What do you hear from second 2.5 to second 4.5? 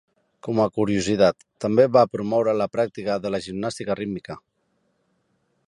la pràctica de la gimnàstica rítmica.